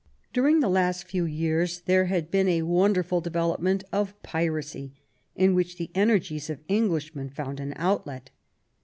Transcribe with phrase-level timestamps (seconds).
[0.33, 4.95] During the last few years there had been a wonder ful development of piracy,
[5.35, 8.31] in which the energies of Englishmen found an outlet.